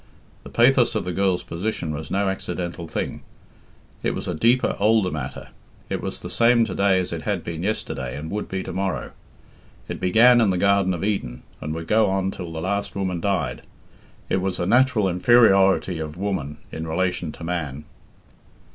[0.41, 3.21] The pathos of the girl's position was no accidental thing.
[4.01, 5.49] It was a deeper, older matter;
[5.91, 8.73] it was the same to day as it had been yesterday and would be to
[8.73, 9.11] morrow;
[9.87, 13.21] it began in the garden of Eden and would go on till the last woman
[13.21, 13.61] died
[14.27, 17.83] it was the natural inferiority of woman in relation to man.